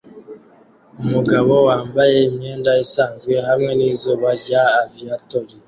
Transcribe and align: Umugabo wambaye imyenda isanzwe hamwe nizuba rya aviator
Umugabo 1.03 1.53
wambaye 1.67 2.17
imyenda 2.29 2.71
isanzwe 2.85 3.33
hamwe 3.47 3.71
nizuba 3.79 4.27
rya 4.41 4.63
aviator 4.83 5.45